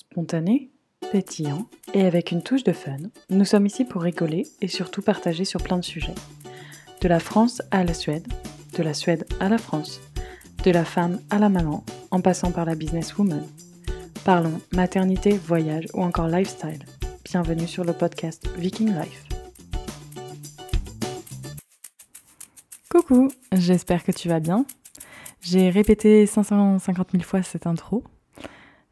[0.00, 0.70] Spontané,
[1.10, 2.98] pétillant et avec une touche de fun,
[3.30, 6.14] nous sommes ici pour rigoler et surtout partager sur plein de sujets.
[7.00, 8.28] De la France à la Suède,
[8.76, 10.00] de la Suède à la France,
[10.62, 13.44] de la femme à la maman, en passant par la businesswoman.
[14.24, 16.84] Parlons maternité, voyage ou encore lifestyle.
[17.24, 19.24] Bienvenue sur le podcast Viking Life.
[22.88, 24.64] Coucou, j'espère que tu vas bien.
[25.40, 28.04] J'ai répété 550 000 fois cette intro.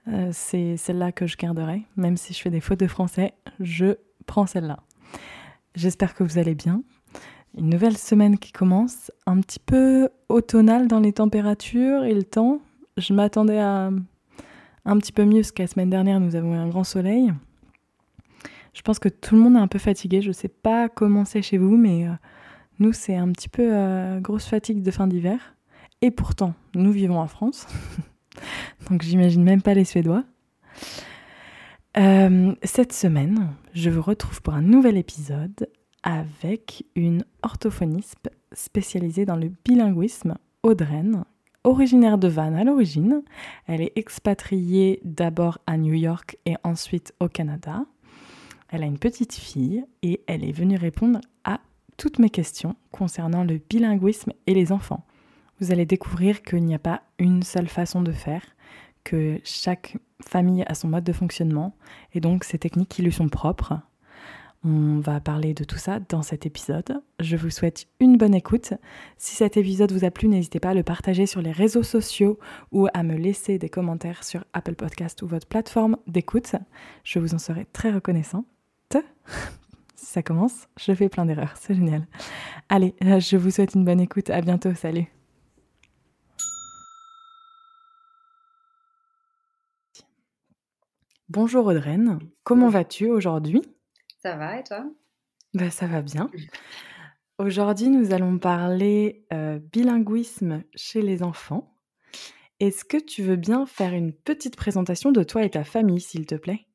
[0.09, 1.83] Euh, c'est celle-là que je garderai.
[1.97, 3.97] Même si je fais des fautes de français, je
[4.27, 4.81] prends celle-là.
[5.75, 6.83] J'espère que vous allez bien.
[7.57, 12.61] Une nouvelle semaine qui commence, un petit peu automnale dans les températures et le temps.
[12.97, 13.91] Je m'attendais à
[14.85, 17.33] un petit peu mieux parce que la semaine dernière, nous avons eu un grand soleil.
[18.73, 20.21] Je pense que tout le monde est un peu fatigué.
[20.21, 22.13] Je ne sais pas comment c'est chez vous, mais euh,
[22.79, 25.55] nous, c'est un petit peu euh, grosse fatigue de fin d'hiver.
[26.03, 27.67] Et pourtant, nous vivons en France.
[28.91, 30.25] Donc j'imagine même pas les Suédois.
[31.97, 35.69] Euh, cette semaine, je vous retrouve pour un nouvel épisode
[36.03, 41.25] avec une orthophoniste spécialisée dans le bilinguisme, Audreyne,
[41.65, 43.23] originaire de Vannes à l'origine.
[43.67, 47.87] Elle est expatriée d'abord à New York et ensuite au Canada.
[48.69, 51.61] Elle a une petite fille et elle est venue répondre à
[51.97, 55.07] toutes mes questions concernant le bilinguisme et les enfants
[55.61, 58.43] vous allez découvrir qu'il n'y a pas une seule façon de faire,
[59.05, 61.77] que chaque famille a son mode de fonctionnement
[62.15, 63.81] et donc ces techniques qui lui sont propres.
[64.65, 67.01] On va parler de tout ça dans cet épisode.
[67.21, 68.75] Je vous souhaite une bonne écoute.
[69.17, 72.41] Si cet épisode vous a plu, n'hésitez pas à le partager sur les réseaux sociaux
[72.73, 76.57] ou à me laisser des commentaires sur Apple Podcast ou votre plateforme d'écoute.
[77.05, 78.47] Je vous en serai très reconnaissante.
[79.95, 82.07] Ça commence, je fais plein d'erreurs, c'est génial.
[82.69, 84.31] Allez, je vous souhaite une bonne écoute.
[84.31, 85.16] À bientôt, salut.
[91.29, 93.61] Bonjour Audreyne, comment vas-tu aujourd'hui?
[94.23, 94.87] Ça va et toi?
[95.55, 96.31] Bah, Ça va bien.
[97.39, 101.75] Aujourd'hui, nous allons parler euh, bilinguisme chez les enfants.
[102.61, 106.27] Est-ce que tu veux bien faire une petite présentation de toi et ta famille, s'il
[106.27, 106.67] te plaît?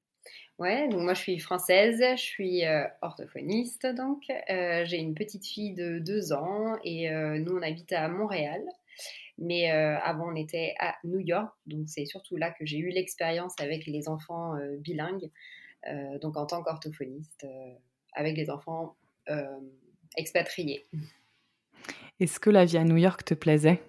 [0.59, 4.23] Ouais, donc moi je suis française, je suis euh, orthophoniste donc.
[4.49, 7.09] Euh, j'ai une petite fille de deux ans et
[7.39, 8.61] nous on habite à Montréal.
[9.37, 12.89] Mais euh, avant, on était à New York, donc c'est surtout là que j'ai eu
[12.89, 15.31] l'expérience avec les enfants euh, bilingues,
[15.87, 17.45] euh, donc en tant qu'orthophoniste,
[18.13, 18.95] avec les enfants
[20.17, 20.85] expatriés.
[22.19, 23.81] Est-ce que la vie à New York te plaisait?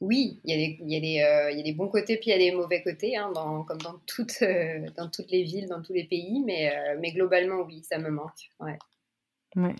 [0.00, 2.16] Oui, il y, a des, il, y a des, il y, a des, bons côtés
[2.16, 4.44] puis il y a des mauvais côtés, hein, dans, comme dans toutes,
[4.96, 8.50] dans toutes les villes, dans tous les pays, mais, mais globalement, oui, ça me manque.
[8.60, 8.78] Ouais.
[9.56, 9.76] Ouais.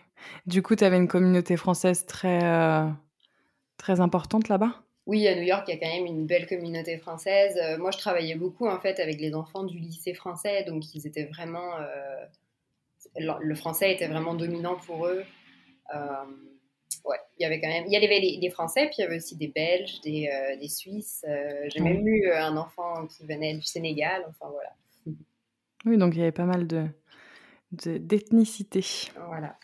[0.47, 2.41] Du coup, tu avais une communauté française très,
[3.83, 4.81] très importante là-bas?
[5.07, 7.59] Oui, à New York, il y a quand même une belle communauté française.
[7.61, 11.05] Euh, moi, je travaillais beaucoup en fait avec les enfants du lycée français, donc ils
[11.05, 12.25] étaient vraiment, euh,
[13.17, 15.25] le français était vraiment dominant pour eux.
[15.97, 16.25] Euh,
[17.05, 19.17] ouais, il y avait quand même, il y avait les, Français, puis il y avait
[19.17, 21.25] aussi des Belges, des, des Suisses.
[21.75, 24.25] J'ai même eu un enfant qui venait du Sénégal.
[24.29, 24.71] Enfin voilà.
[25.85, 26.87] Oui, donc il y avait pas mal de
[27.73, 28.85] d'ethnicité.
[29.27, 29.59] Voilà.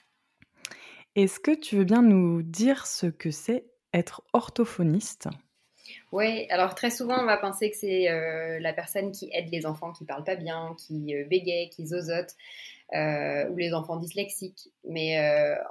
[1.15, 5.29] Est-ce que tu veux bien nous dire ce que c'est être orthophoniste
[6.13, 9.67] oui, alors très souvent on va penser que c'est euh, la personne qui aide les
[9.67, 12.35] enfants qui parlent pas bien, qui euh, bégaye, qui zozote,
[12.95, 14.71] euh, ou les enfants dyslexiques.
[14.89, 15.19] Mais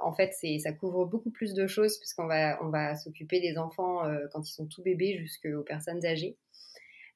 [0.00, 3.58] en fait, c'est ça couvre beaucoup plus de choses puisqu'on va on va s'occuper des
[3.58, 4.02] enfants
[4.32, 6.36] quand ils sont tout bébés jusqu'aux personnes âgées.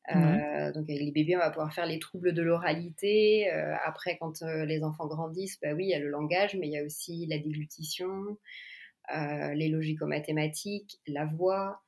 [0.09, 3.49] Donc avec les bébés, on va pouvoir faire les troubles de l'oralité.
[3.85, 6.79] après, quand les enfants grandissent, bah oui, il y a le langage, mais il y
[6.79, 8.37] a aussi la déglutition.
[9.11, 11.83] Euh, les logico-mathématiques, la voix.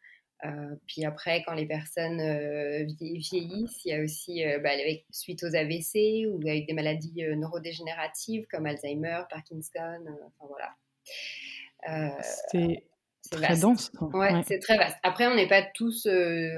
[0.44, 5.42] Euh, puis après, quand les personnes euh, vieillissent, il y a aussi, bah, avec, suite
[5.44, 12.16] aux AVC ou avec des maladies neurodégénératives comme Alzheimer, Parkinson, enfin voilà.
[12.50, 12.82] c'est
[13.30, 13.90] très dense.
[14.12, 14.98] Ouais, c'est très vaste.
[15.02, 16.06] Après, on n'est pas tous.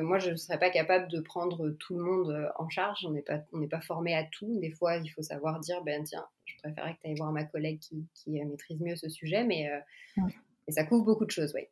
[0.00, 3.04] moi, je ne serais pas capable de prendre tout le monde en charge.
[3.06, 4.58] On n'est pas, on n'est pas formé à tout.
[4.58, 7.44] Des fois, il faut savoir dire, ben tiens, je préférerais que tu ailles voir ma
[7.44, 9.70] collègue qui, qui maîtrise mieux ce sujet, mais
[10.68, 11.62] et ça couvre beaucoup de choses, oui.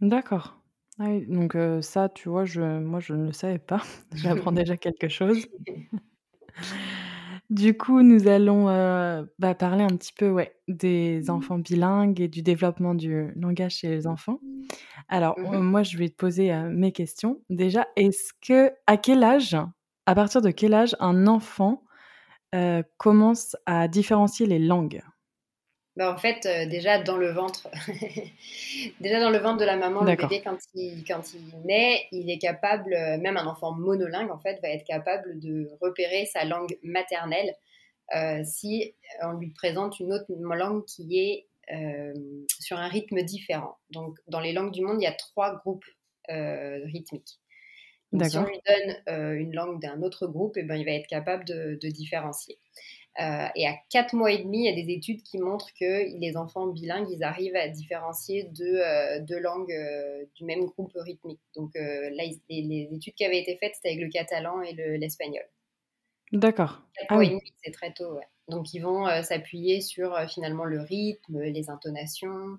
[0.00, 0.58] D'accord.
[0.98, 3.82] Ah donc ça, tu vois, je, moi, je ne le savais pas.
[4.14, 5.46] J'apprends déjà quelque chose.
[7.50, 8.66] Du coup, nous allons
[9.38, 13.88] bah, parler un petit peu ouais, des enfants bilingues et du développement du langage chez
[13.88, 14.40] les enfants.
[15.08, 17.42] Alors, mmh moi, je vais te poser mes questions.
[17.50, 19.56] Déjà, est-ce que, à quel âge,
[20.06, 21.84] à partir de quel âge un enfant
[22.98, 25.02] commence à différencier les langues?
[25.96, 27.68] Bah, en fait, euh, déjà dans le ventre,
[29.00, 32.30] déjà dans le ventre de la maman, le bébé quand il, quand il naît, il
[32.30, 36.44] est capable, euh, même un enfant monolingue en fait, va être capable de repérer sa
[36.44, 37.54] langue maternelle
[38.16, 41.46] euh, si on lui présente une autre langue qui est
[42.60, 43.78] sur un rythme différent.
[43.90, 45.84] Donc, dans les langues du monde, il y a trois groupes
[46.28, 47.38] rythmiques.
[48.24, 51.06] si on lui donne une langue d'un autre groupe, et eh ben, il va être
[51.06, 52.58] capable de, de différencier.
[53.20, 56.18] Euh, et à 4 mois et demi, il y a des études qui montrent que
[56.18, 60.92] les enfants bilingues, ils arrivent à différencier deux, euh, deux langues euh, du même groupe
[60.94, 61.40] rythmique.
[61.54, 65.44] Donc là, les, études qui avaient été faites, c'était avec le catalan et l'espagnol.
[66.32, 66.80] D'accord.
[66.96, 68.26] 4 ah mois et demi, c'est très tôt, ouais.
[68.48, 72.58] Donc ils vont s'appuyer sur finalement le rythme, les intonations,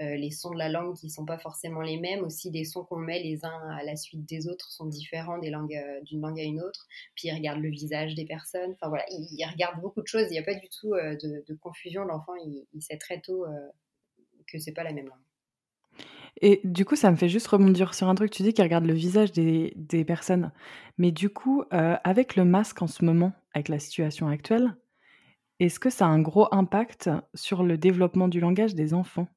[0.00, 2.84] les sons de la langue qui ne sont pas forcément les mêmes, aussi des sons
[2.84, 6.42] qu'on met les uns à la suite des autres sont différents euh, d'une langue à
[6.42, 6.86] une autre.
[7.14, 8.72] Puis ils regardent le visage des personnes.
[8.72, 10.26] Enfin voilà, ils, regardent beaucoup de choses.
[10.28, 12.04] Il n'y a pas du tout euh, de, confusion.
[12.04, 13.44] L'enfant, il, sait très tôt
[14.46, 15.18] que c'est pas la même langue.
[16.40, 18.30] Et du coup, ça me fait juste rebondir sur un truc.
[18.30, 20.52] Tu dis qu'ils regardent le visage des personnes.
[20.96, 24.74] Mais du coup, avec le masque en ce moment, avec la situation actuelle,
[25.58, 29.28] est-ce que ça a un gros impact sur le développement du langage des enfants?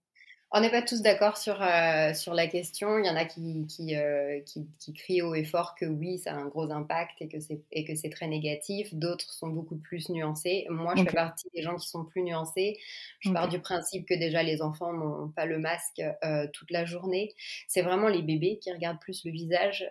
[0.56, 3.00] On n'est pas tous d'accord sur, euh, sur la question.
[3.00, 3.66] Il y en a qui,
[3.96, 7.28] euh, qui, qui, crient haut et fort que oui, ça a un gros impact et
[7.28, 8.94] que c'est, et que c'est très négatif.
[8.94, 10.68] D'autres sont beaucoup plus nuancés.
[10.70, 12.78] Moi, je fais partie des gens qui sont plus nuancés.
[13.20, 16.86] Je pars du principe que déjà les enfants n'ont pas le masque euh, toute la
[16.86, 17.34] journée.
[17.68, 19.90] C'est vraiment les bébés qui regardent plus le visage.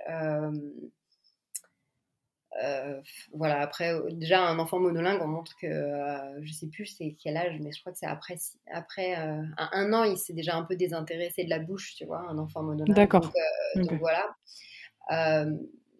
[2.62, 3.00] Euh,
[3.32, 7.16] voilà, après, euh, déjà, un enfant monolingue, on montre que, euh, je sais plus c'est
[7.22, 8.36] quel âge, mais je crois que c'est après,
[8.72, 12.38] après un, an, il s'est déjà un peu désintéressé de la bouche, tu vois, un
[12.38, 12.94] enfant monolingue.
[12.94, 13.32] D'accord.
[13.76, 14.34] Donc, voilà.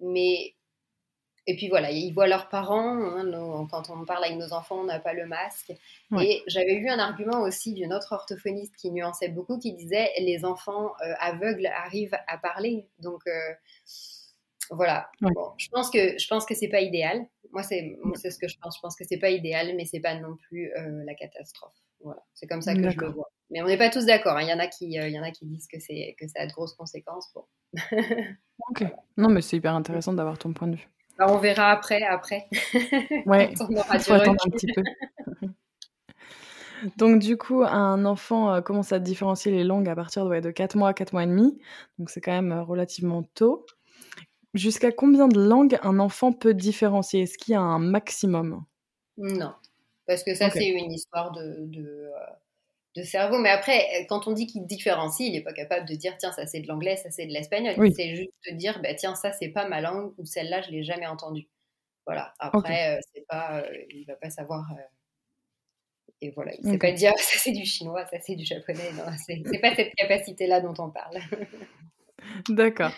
[0.01, 0.55] mais,
[1.49, 4.85] et puis voilà, ils voient leurs parents, hein, quand on parle avec nos enfants, on
[4.85, 5.73] n'a pas le masque.
[6.21, 10.45] Et j'avais vu un argument aussi d'une autre orthophoniste qui nuançait beaucoup, qui disait les
[10.45, 12.87] enfants aveugles arrivent à parler.
[13.01, 13.23] Donc,
[14.73, 15.09] voilà.
[15.21, 17.27] Bon, je pense que je pense que c'est pas idéal.
[17.53, 18.77] Moi, c'est c'est ce que je pense.
[18.77, 21.75] Je pense que c'est pas idéal, mais c'est pas non plus euh, la catastrophe.
[22.01, 22.23] Voilà.
[22.35, 23.31] C'est comme ça que je le vois.
[23.51, 24.37] Mais on n'est pas tous d'accord.
[24.37, 24.43] Hein.
[24.43, 26.27] Il y en a qui, euh, il y en a qui disent que c'est que
[26.27, 27.31] ça a de grosses conséquences.
[27.35, 27.45] Bon.
[28.71, 28.85] ok.
[29.19, 30.89] Non, mais c'est hyper intéressant d'avoir ton point de vue.
[31.19, 32.49] Alors, bah, on verra après, après.
[33.27, 33.53] Ouais.
[33.61, 34.83] on aura attendre un petit peu.
[36.97, 40.51] Donc du coup, un enfant euh, commence à différencier les langues à partir de, de
[40.51, 41.59] 4 mois à 4 mois et demi.
[41.99, 43.67] Donc c'est quand même relativement tôt.
[44.55, 47.23] Jusqu'à combien de langues un enfant peut différencier?
[47.23, 48.65] Est-ce qu'il y a un maximum?
[49.17, 49.55] Non,
[50.07, 52.11] parce que ça, c'est une histoire de, euh,
[52.97, 53.39] de, cerveau.
[53.39, 56.47] Mais après, quand on dit qu'il différencie, il n'est pas capable de dire tiens, ça
[56.47, 57.75] c'est de l'anglais, ça c'est de l'espagnol.
[57.95, 60.83] C'est juste de dire bah, tiens, ça c'est pas ma langue ou celle-là, je l'ai
[60.83, 61.49] jamais entendue.
[62.05, 62.35] Voilà.
[62.39, 64.67] Après, euh, c'est pas, euh, il va pas savoir.
[66.21, 68.93] et voilà, il ne sait pas dire ça c'est du chinois, ça c'est du japonais.
[68.93, 71.21] Non, c'est pas cette capacité-là dont on parle.
[72.49, 72.93] D'accord.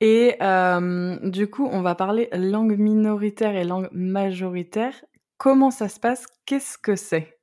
[0.00, 4.94] Et euh, du coup, on va parler langue minoritaire et langue majoritaire.
[5.38, 6.26] Comment ça se passe?
[6.46, 7.38] Qu'est-ce que c'est?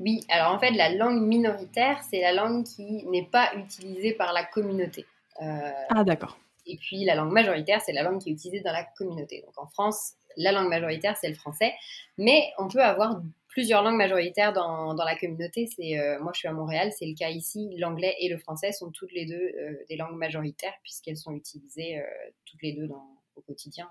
[0.00, 4.32] Oui, alors en fait, la langue minoritaire, c'est la langue qui n'est pas utilisée par
[4.32, 5.06] la communauté.
[5.40, 6.38] Euh, ah, d'accord.
[6.66, 9.42] Et puis la langue majoritaire, c'est la langue qui est utilisée dans la communauté.
[9.44, 11.72] Donc en France, la langue majoritaire, c'est le français.
[12.18, 13.20] Mais on peut avoir
[13.52, 15.66] plusieurs langues majoritaires dans, dans la communauté.
[15.66, 17.68] C'est euh, moi, je suis à Montréal, c'est le cas ici.
[17.78, 21.98] L'anglais et le français sont toutes les deux euh, des langues majoritaires puisqu'elles sont utilisées
[21.98, 22.02] euh,
[22.46, 23.06] toutes les deux dans,
[23.36, 23.88] au quotidien.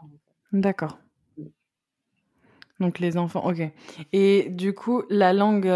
[0.51, 0.97] D'accord.
[2.79, 3.61] Donc les enfants, ok.
[4.11, 5.67] Et du coup, la langue,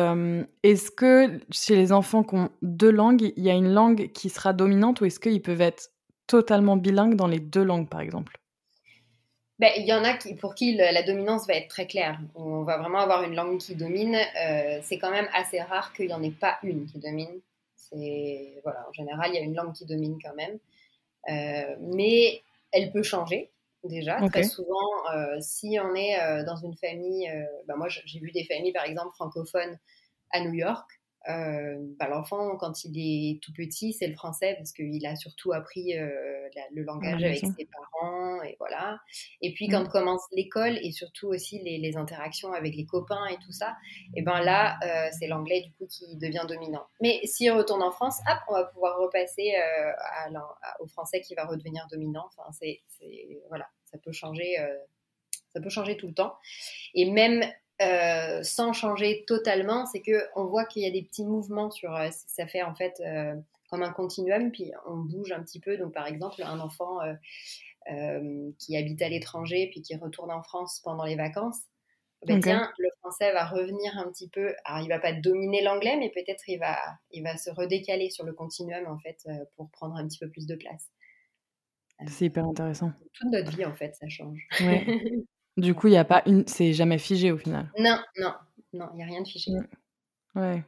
[0.63, 4.29] est-ce que chez les enfants qui ont deux langues, il y a une langue qui
[4.29, 5.91] sera dominante ou est-ce qu'ils peuvent être
[6.25, 8.39] totalement bilingues dans les deux langues, par exemple?
[9.57, 12.19] Ben, il y en a qui, pour qui la dominance va être très claire.
[12.35, 14.15] On va vraiment avoir une langue qui domine.
[14.15, 17.39] Euh, c'est quand même assez rare qu'il n'y en ait pas une qui domine.
[17.75, 20.59] C'est voilà, en général, il y a une langue qui domine quand même.
[21.29, 22.41] Euh, mais
[22.73, 23.49] elle peut changer
[23.85, 24.19] déjà.
[24.27, 27.31] Très souvent, euh, si on est dans une famille,
[27.67, 29.77] ben moi j'ai vu des familles par exemple francophones
[30.31, 34.71] à New York euh, bah, l'enfant, quand il est tout petit, c'est le français parce
[34.71, 36.09] qu'il a surtout appris euh,
[36.71, 38.99] le langage avec ses parents et voilà.
[39.41, 39.89] Et puis quand mmh.
[39.89, 43.75] commence l'école et surtout aussi les, interactions avec les copains et tout ça,
[44.15, 46.85] et ben là, euh, c'est l'anglais du coup qui devient dominant.
[47.01, 49.53] Mais s'il retourne en France, hop, on va pouvoir repasser
[50.79, 52.25] au français qui va redevenir dominant.
[52.27, 52.81] Enfin, c'est
[53.47, 54.57] voilà, ça peut changer.
[55.53, 56.35] ça peut changer tout le temps.
[56.93, 57.43] Et même
[57.81, 61.93] euh, sans changer totalement, c'est que on voit qu'il y a des petits mouvements sur.
[61.93, 63.35] Euh, ça fait en fait euh,
[63.69, 65.77] comme un continuum, puis on bouge un petit peu.
[65.77, 66.99] Donc par exemple, un enfant
[68.57, 71.59] qui habite à l'étranger puis qui retourne en France pendant les vacances,
[72.25, 74.55] ben, tiens, le français va revenir un petit peu.
[74.63, 76.79] Alors, il va pas dominer l'anglais, mais peut-être il va,
[77.11, 80.47] il va se redécaler sur le continuum en fait pour prendre un petit peu plus
[80.47, 80.89] de place.
[82.07, 82.91] C'est hyper intéressant.
[83.13, 84.47] Toute notre vie, en fait, ça change.
[85.57, 86.45] du coup, il n'y a pas une.
[86.47, 87.71] C'est jamais figé au final.
[87.77, 88.33] Non, non,
[88.73, 89.51] non, il n'y a rien de figé.
[90.35, 90.63] Ouais.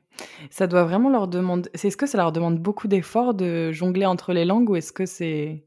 [0.50, 1.70] Ça doit vraiment leur demander.
[1.74, 5.06] Est-ce que ça leur demande beaucoup d'efforts de jongler entre les langues ou est-ce que
[5.06, 5.66] c'est.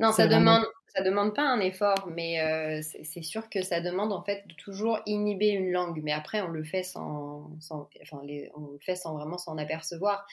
[0.00, 0.64] Non, ça demande.
[0.94, 4.54] Ça demande pas un effort, mais euh, c'est sûr que ça demande en fait de
[4.54, 6.00] toujours inhiber une langue.
[6.02, 8.20] Mais après, on le fait sans, sans enfin,
[8.56, 10.26] on le fait sans vraiment s'en apercevoir.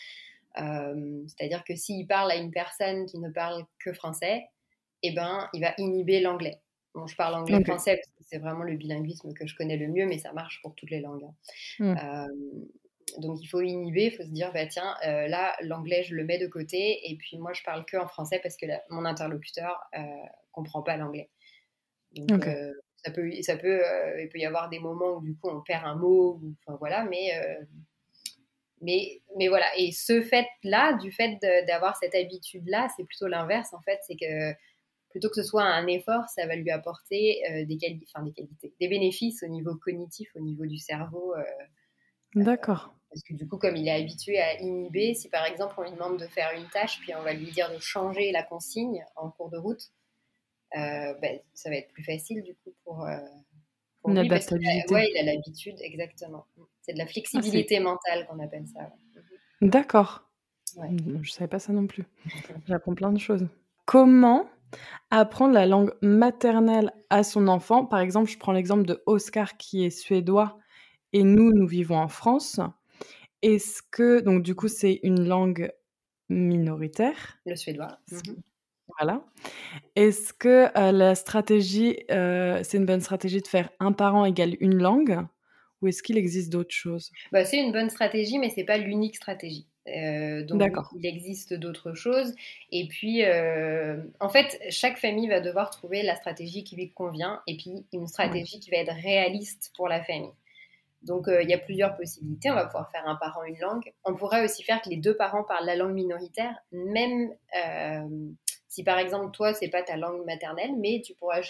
[0.59, 4.47] Euh, c'est-à-dire que s'il parle à une personne qui ne parle que français,
[5.03, 6.61] eh ben, il va inhiber l'anglais.
[6.95, 10.05] Bon, je parle anglais-français parce que c'est vraiment le bilinguisme que je connais le mieux,
[10.05, 11.25] mais ça marche pour toutes les langues.
[11.25, 11.35] Hein.
[11.79, 11.97] Hmm.
[11.97, 16.15] Euh, donc il faut inhiber, il faut se dire, bah, tiens, euh, là, l'anglais, je
[16.15, 19.03] le mets de côté, et puis moi, je parle que en français parce que mon
[19.03, 20.01] interlocuteur euh,
[20.53, 21.29] comprend pas l'anglais.
[22.13, 22.45] Donc
[23.03, 23.81] ça peut, ça peut,
[24.21, 27.03] il peut y avoir des moments où du coup on perd un mot, enfin voilà,
[27.03, 27.29] mais
[28.81, 31.37] mais, mais voilà, et ce fait-là, du fait
[31.67, 34.55] d'avoir cette habitude-là, c'est plutôt l'inverse en fait, c'est que
[35.15, 38.73] plutôt que ce soit un effort, ça va lui apporter euh, des, quali des qualités,
[38.81, 41.33] des bénéfices au niveau cognitif, au niveau du cerveau.
[41.35, 42.93] Euh, euh, D'accord.
[43.09, 45.91] parce que du coup, comme il est habitué à inhiber, si par exemple on lui
[45.91, 49.29] demande de faire une tâche, puis on va lui dire de changer la consigne en
[49.31, 49.89] cours de route,
[50.73, 53.07] ben, ça va être plus facile du coup pour,
[54.01, 54.27] pour une lui.
[54.27, 56.45] Parce ouais, il a l'habitude, exactement.
[56.81, 58.91] C'est de la flexibilité mentale qu'on appelle ça.
[59.61, 60.29] D'accord.
[60.75, 60.89] Ouais.
[61.21, 62.03] Je savais pas ça non plus.
[62.67, 63.47] J'apprends plein de choses.
[63.85, 64.49] Comment
[65.11, 67.85] apprendre la langue maternelle à son enfant.
[67.85, 70.57] Par exemple, je prends l'exemple de Oscar qui est suédois
[71.13, 72.59] et nous, nous vivons en France.
[73.41, 75.71] Est-ce que, donc du coup, c'est une langue
[76.29, 77.37] minoritaire?
[77.45, 77.99] Le suédois.
[78.11, 78.41] Mhm.
[78.99, 79.25] Voilà.
[79.95, 84.55] Est-ce que euh, la stratégie, euh, c'est une bonne stratégie de faire un parent égale
[84.59, 85.25] une langue
[85.81, 87.11] ou est-ce qu'il existe d'autres choses?
[87.31, 89.67] Bah, C'est une bonne stratégie, mais c'est pas l'unique stratégie.
[89.87, 90.61] Euh, donc
[90.95, 92.33] il existe d'autres choses.
[92.71, 97.41] Et puis, euh, en fait, chaque famille va devoir trouver la stratégie qui lui convient
[97.47, 100.33] et puis une stratégie qui va être réaliste pour la famille.
[101.03, 102.49] Donc euh, il y a plusieurs possibilités.
[102.49, 103.93] On va pouvoir faire un parent une langue.
[104.05, 107.29] On pourrait aussi faire que les deux parents parlent la langue minoritaire, même
[108.67, 111.41] si par exemple toi c'est pas ta langue maternelle, mais tu pourrais,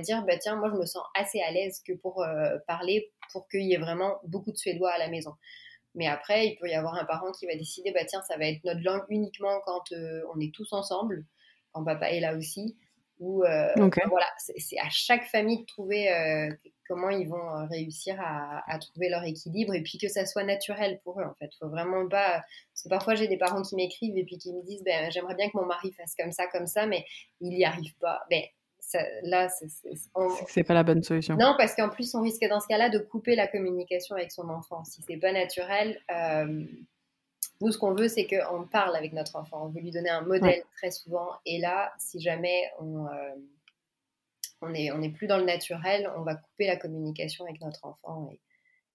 [0.00, 2.24] dire bah tiens moi je me sens assez à l'aise que pour
[2.66, 5.34] parler pour qu'il y ait vraiment beaucoup de suédois à la maison.
[5.94, 8.46] Mais après, il peut y avoir un parent qui va décider, bah tiens, ça va
[8.46, 11.24] être notre langue uniquement quand euh, on est tous ensemble,
[11.72, 12.76] quand papa est là aussi.
[13.20, 16.50] Ou euh, voilà, c'est à chaque famille de trouver euh,
[16.88, 21.20] comment ils vont réussir à, trouver leur équilibre et puis que ça soit naturel pour
[21.20, 21.48] eux en fait.
[21.60, 24.62] Faut vraiment pas parce que parfois j'ai des parents qui m'écrivent et puis qui me
[24.64, 27.04] disent ben j'aimerais bien que mon mari fasse comme ça comme ça mais
[27.40, 28.20] il n'y arrive pas.
[28.28, 28.42] Ben
[29.22, 29.48] là,
[30.48, 31.36] c'est pas la bonne solution.
[31.36, 34.48] Non, parce qu'en plus, on risque dans ce cas-là de couper la communication avec son
[34.48, 34.84] enfant.
[34.84, 36.64] Si c'est pas naturel, euh,
[37.60, 39.66] nous, ce qu'on veut, c'est qu'on parle avec notre enfant.
[39.66, 41.28] On veut lui donner un modèle très souvent.
[41.46, 43.10] Et là, si jamais on, euh,
[44.60, 47.84] on est, on est plus dans le naturel, on va couper la communication avec notre
[47.84, 48.30] enfant.
[48.32, 48.40] Et,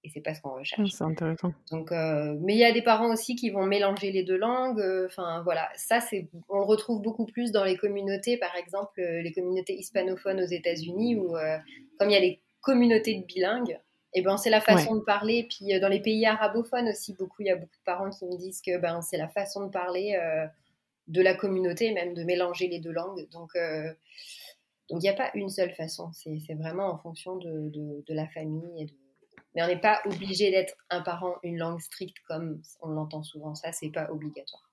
[0.04, 0.92] et c'est pas ce qu'on recherche.
[0.92, 1.54] C'est intéressant.
[1.72, 4.80] Donc, euh, mais il y a des parents aussi qui vont mélanger les deux langues.
[4.80, 9.00] Euh, enfin, voilà, ça, c'est, on le retrouve beaucoup plus dans les communautés, par exemple,
[9.00, 11.36] euh, les communautés hispanophones aux États-Unis, où
[11.98, 13.78] comme il y a les communautés de bilingues,
[14.16, 15.48] et eh ben c'est la façon de parler.
[15.48, 18.38] Puis dans les pays arabophones aussi, beaucoup, il y a beaucoup de parents qui me
[18.38, 20.18] disent que ben c'est la façon de parler
[21.08, 23.30] de la communauté, même de mélanger les deux langues.
[23.30, 23.52] Donc
[24.90, 26.10] donc il n'y a pas une seule façon.
[26.14, 28.94] C'est, vraiment en fonction de, de, de la famille et de
[29.56, 33.56] mais on n'est pas obligé d'être un parent une langue stricte comme on l'entend souvent.
[33.56, 34.70] Ça, c'est pas obligatoire.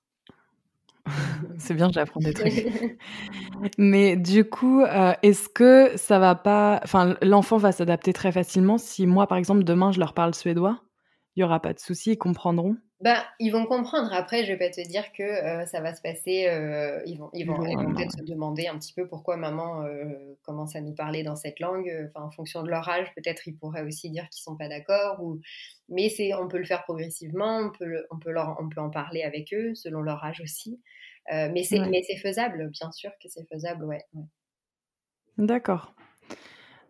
[1.59, 2.99] c'est bien, j'apprends des trucs.
[3.78, 6.80] Mais du coup, euh, est-ce que ça va pas.
[6.83, 10.83] Enfin, l'enfant va s'adapter très facilement si moi, par exemple, demain, je leur parle suédois?
[11.35, 14.12] Il n'y aura pas de souci, ils comprendront bah, ils vont comprendre.
[14.12, 16.48] Après, je vais pas te dire que euh, ça va se passer.
[16.48, 20.75] Euh, ils vont, ils vont, peut-être se demander un petit peu pourquoi maman euh, commence
[20.75, 21.88] à nous parler dans cette langue.
[22.08, 25.22] Enfin, en fonction de leur âge, peut-être ils pourraient aussi dire qu'ils sont pas d'accord.
[25.22, 25.38] Ou...
[25.88, 27.58] Mais c'est, on peut le faire progressivement.
[27.58, 30.80] On peut, on peut leur, on peut en parler avec eux selon leur âge aussi.
[31.30, 34.04] mais c'est, mais c'est faisable, bien sûr que c'est faisable, ouais.
[35.38, 35.94] D'accord.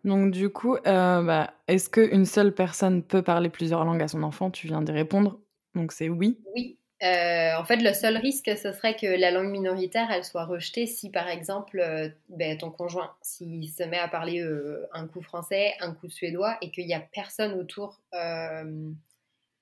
[0.03, 4.49] Donc du coup, bah, est-ce qu'une seule personne peut parler plusieurs langues à son enfant?
[4.49, 5.39] Tu viens d'y répondre.
[5.77, 6.37] Donc c'est oui.
[6.55, 6.77] Oui.
[7.03, 10.87] Euh, en fait, le seul risque, ce serait que la langue minoritaire, elle soit rejetée
[10.87, 15.21] si, par exemple, euh, ben, ton conjoint, s'il se met à parler euh, un coup
[15.21, 18.01] français, un coup suédois, et qu'il n'y a personne autour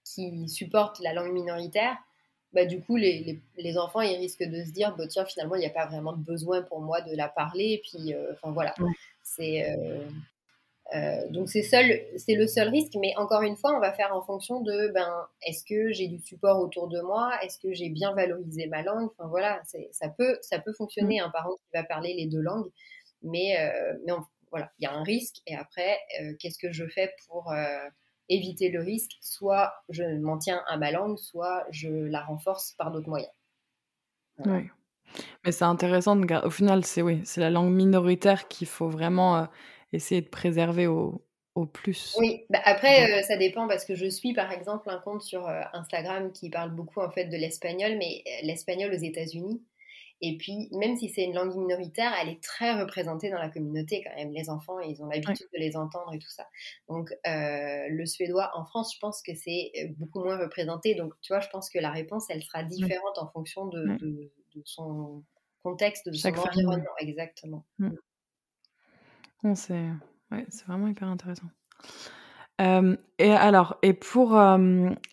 [0.06, 1.98] qui supporte la langue minoritaire,
[2.54, 3.42] bah, du coup, les,
[3.78, 6.24] enfants, ils risquent de se dire, bah, tiens, finalement, il n'y a pas vraiment de
[6.24, 7.74] besoin pour moi de la parler.
[7.74, 8.74] Et puis, enfin voilà,
[9.24, 9.76] c'est
[10.94, 14.22] Euh, donc c'est c'est le seul risque, mais encore une fois, on va faire en
[14.22, 18.14] fonction de ben est-ce que j'ai du support autour de moi, est-ce que j'ai bien
[18.14, 19.10] valorisé ma langue?
[19.18, 19.62] Enfin voilà,
[19.92, 21.26] ça peut ça peut fonctionner mmh.
[21.26, 22.70] un parent qui va parler les deux langues,
[23.24, 24.14] mais euh, mais
[24.52, 27.52] voilà, il y a un risque et après euh, qu'est-ce que je fais pour
[28.30, 29.14] éviter le risque?
[29.22, 33.34] Soit je m'en tiens à ma langue, soit je la renforce par d'autres moyens.
[34.46, 34.70] Oui.
[35.44, 39.48] Mais c'est intéressant de Au final, c'est oui, c'est la langue minoritaire qu'il faut vraiment
[39.92, 41.26] essayer de préserver au,
[41.56, 42.16] au plus.
[42.20, 45.48] Oui, bah, après, euh, ça dépend parce que je suis par exemple un compte sur
[45.48, 49.64] euh, Instagram qui parle beaucoup en fait de l'espagnol, mais euh, l'espagnol aux États-Unis.
[50.22, 54.02] Et puis, même si c'est une langue minoritaire, elle est très représentée dans la communauté
[54.02, 54.32] quand même.
[54.32, 56.48] Les enfants, ils ont l'habitude de les entendre et tout ça.
[56.88, 60.96] Donc, le suédois en France, je pense que c'est beaucoup moins représenté.
[60.96, 64.32] Donc, tu vois, je pense que la réponse, elle sera différente en fonction de, de,
[64.64, 65.22] son
[65.64, 66.96] contexte, de son environnement.
[67.00, 67.66] Exactement.
[69.54, 69.88] C'est
[70.32, 71.48] ouais, vraiment hyper intéressant.
[72.60, 74.40] et alors, et pour,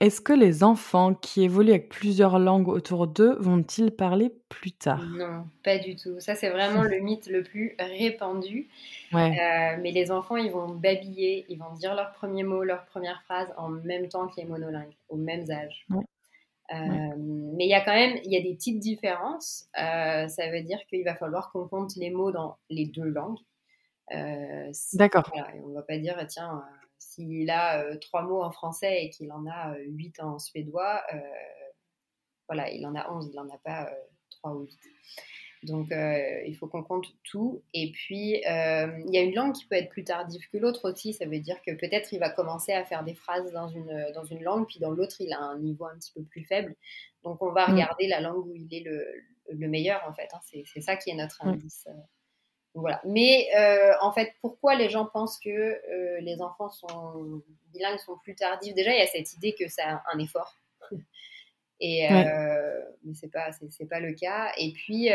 [0.00, 5.02] est-ce que les enfants qui évoluent avec plusieurs langues autour d'eux vont-ils parler plus tard?
[5.16, 6.20] Non, pas du tout.
[6.20, 8.68] Ça, c'est vraiment le mythe le plus répandu.
[9.12, 9.30] Ouais.
[9.30, 13.22] Euh, mais les enfants, ils vont babiller, ils vont dire leurs premiers mots, leurs premières
[13.22, 15.86] phrases en même temps que les monolingues, au même âge.
[16.72, 16.76] Euh,
[17.18, 19.68] mais il y a quand même, il y a des petites différences.
[19.78, 23.38] Euh, ça veut dire qu'il va falloir qu'on compte les mots dans les deux langues.
[24.10, 25.30] Euh, D'accord.
[25.62, 29.10] on ne va pas dire, tiens, euh, s'il a euh, trois mots en français et
[29.10, 31.02] qu'il en a huit en suédois,
[32.48, 33.90] voilà, il en a onze, il n'en a pas
[34.30, 34.78] trois ou huit.
[35.62, 37.62] Donc, il faut qu'on compte tout.
[37.72, 41.12] Et puis, il y a une langue qui peut être plus tardive que l'autre aussi.
[41.14, 44.24] Ça veut dire que peut-être il va commencer à faire des phrases dans une, dans
[44.24, 46.74] une langue, puis dans l'autre, il a un niveau un petit peu plus faible.
[47.22, 47.72] Donc, on va mmh.
[47.72, 49.06] regarder la langue où il est le,
[49.50, 50.28] le meilleur, en fait.
[50.34, 50.40] Hein.
[50.66, 51.60] C'est ça qui est notre mmh.
[52.74, 53.00] Voilà.
[53.04, 58.16] Mais euh, en fait, pourquoi les gens pensent que euh, les enfants sont bilingues sont
[58.22, 58.74] plus tardifs?
[58.74, 60.56] Déjà, il y a cette idée que c'est un effort.
[61.80, 64.52] Et euh, mais c'est pas c'est pas le cas.
[64.56, 65.10] Et puis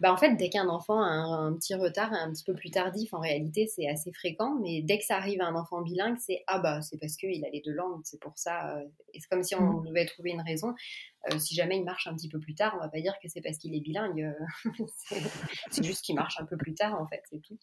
[0.00, 3.12] bah en fait, dès qu'un enfant a un, petit retard, un petit peu plus tardif,
[3.14, 4.56] en réalité, c'est assez fréquent.
[4.60, 7.44] Mais dès que ça arrive à un enfant bilingue, c'est ah bah c'est parce qu'il
[7.44, 8.76] a les deux langues, c'est pour ça.
[8.76, 9.86] Euh, et c'est comme si on mmh.
[9.86, 10.74] devait trouver une raison.
[11.30, 13.28] Euh, si jamais il marche un petit peu plus tard, on va pas dire que
[13.28, 14.22] c'est parce qu'il est bilingue.
[14.22, 14.70] Euh,
[15.70, 17.58] c'est juste qu'il marche un peu plus tard, en fait, c'est tout.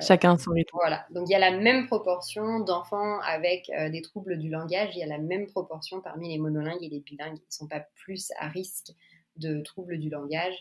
[0.00, 0.70] Chacun son rythme.
[0.74, 1.06] Voilà.
[1.10, 4.96] Donc il y a la même proportion d'enfants avec des troubles du langage.
[4.96, 7.36] Il y a la même proportion parmi les monolingues et les bilingues.
[7.36, 8.92] Ils ne sont pas plus à risque
[9.36, 10.54] de troubles du langage.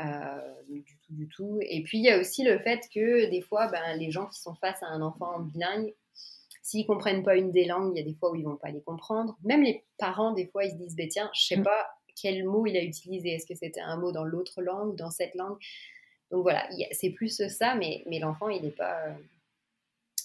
[0.00, 1.58] Euh, du tout, du tout.
[1.62, 4.40] Et puis il y a aussi le fait que des fois, ben, les gens qui
[4.40, 5.92] sont face à un enfant bilingue,
[6.62, 8.70] s'ils comprennent pas une des langues, il y a des fois où ils vont pas
[8.70, 9.36] les comprendre.
[9.42, 11.64] Même les parents, des fois, ils se disent, bah, tiens, je sais mm.
[11.64, 11.88] pas
[12.20, 13.30] quel mot il a utilisé.
[13.30, 15.56] Est-ce que c'était un mot dans l'autre langue ou dans cette langue?
[16.30, 19.00] Donc voilà, c'est plus ça, mais, mais l'enfant, il n'est pas.
[19.06, 19.12] Euh,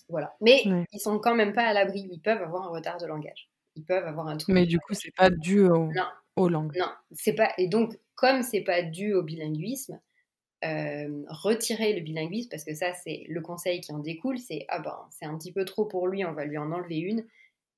[0.09, 0.35] voilà.
[0.41, 2.07] Mais ils sont quand même pas à l'abri.
[2.11, 3.49] Ils peuvent avoir un retard de langage.
[3.75, 4.53] Ils peuvent avoir un truc.
[4.53, 5.89] Mais du coup, c'est pas dû au...
[6.35, 6.77] aux langues.
[6.77, 7.53] Non, c'est pas.
[7.57, 9.99] Et donc, comme c'est pas dû au bilinguisme,
[10.63, 14.79] euh, retirer le bilinguisme, parce que ça, c'est le conseil qui en découle, c'est ah
[14.79, 17.25] ben, c'est un petit peu trop pour lui, on va lui en enlever une.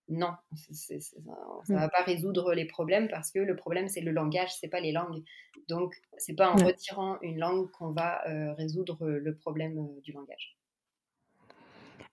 [0.07, 1.89] Non, ça ne va mm.
[1.89, 5.23] pas résoudre les problèmes parce que le problème c'est le langage, c'est pas les langues.
[5.67, 10.11] Donc c'est pas en retirant une langue qu'on va euh, résoudre le problème euh, du
[10.11, 10.59] langage.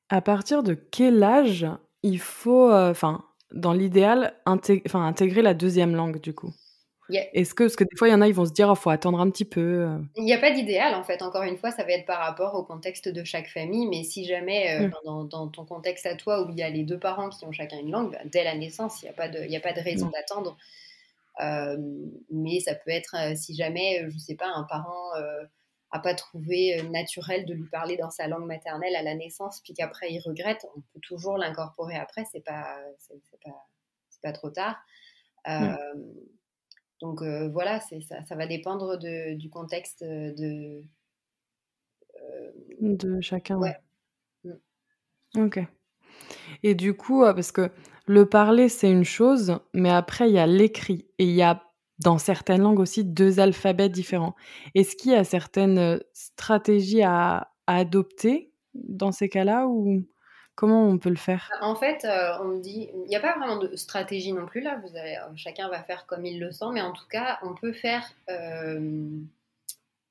[0.08, 1.66] À partir de quel âge
[2.02, 6.54] il faut, enfin, dans l'idéal, intégrer la deuxième langue du coup?
[7.11, 8.71] Est-ce que, parce que des fois, il y en a, ils vont se dire, il
[8.71, 9.87] oh, faut attendre un petit peu.
[9.87, 9.99] Euh.
[10.17, 11.23] Il n'y a pas d'idéal, en fait.
[11.23, 13.87] Encore une fois, ça va être par rapport au contexte de chaque famille.
[13.87, 15.29] Mais si jamais, euh, mmh.
[15.29, 17.79] dans, ton contexte à toi, où il y a les deux parents qui ont chacun
[17.79, 20.07] une langue, bah, dès la naissance, il n'y a, pas de, a pas de raison
[20.07, 20.12] mmh.
[20.12, 20.57] d'attendre.
[21.43, 21.77] Euh,
[22.31, 25.11] mais ça peut être, si jamais, je ne sais pas, un parent
[25.93, 29.75] n'a pas trouvé naturel de lui parler dans sa langue maternelle à la naissance, puis
[29.75, 33.67] qu'après il regrette, on peut toujours l'incorporer après, c'est pas, c'est, pas,
[34.23, 34.77] pas trop tard.
[35.47, 35.77] Mmh.
[37.03, 40.83] Donc euh, voilà, ça, ça va dépendre du contexte de,
[42.17, 43.59] euh, de chacun.
[43.59, 43.77] Ouais.
[44.45, 45.45] Mm.
[45.45, 45.61] Ok.
[46.62, 47.71] Et du coup, parce que
[48.07, 51.09] le parler, c'est une chose, mais après, il y a l'écrit.
[51.19, 51.65] Et il y a,
[51.99, 54.37] dans certaines langues aussi, deux alphabets différents.
[54.77, 60.05] Est-ce qu'il y a certaines euh, stratégies à, à adopter dans ces cas-là ou...
[60.62, 61.51] Comment on peut le faire?
[61.61, 64.81] En fait, euh, on dit, il n'y a pas vraiment de stratégie non plus là.
[64.81, 67.53] Vous avez, euh, chacun va faire comme il le sent, mais en tout cas, on
[67.53, 69.09] peut faire euh,